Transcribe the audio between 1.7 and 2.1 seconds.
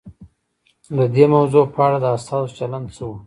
په اړه د